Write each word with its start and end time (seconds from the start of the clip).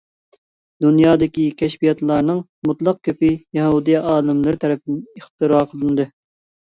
دۇنيادىكى 0.85 1.43
كەشپىياتلارنىڭ 1.59 2.41
مۇتلەق 2.69 2.99
كۆپى 3.09 3.31
يەھۇدىي 3.61 3.99
ئالىملىرى 4.01 4.63
تەرىپىدىن 4.67 5.01
ئىختىرا 5.21 5.61
قىلىندى. 5.75 6.09